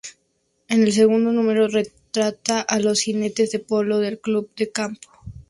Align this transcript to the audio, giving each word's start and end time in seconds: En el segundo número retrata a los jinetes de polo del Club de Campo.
En 0.67 0.81
el 0.81 0.91
segundo 0.93 1.31
número 1.31 1.67
retrata 1.67 2.61
a 2.61 2.79
los 2.79 3.01
jinetes 3.01 3.51
de 3.51 3.59
polo 3.59 3.99
del 3.99 4.19
Club 4.19 4.49
de 4.55 4.71
Campo. 4.71 5.07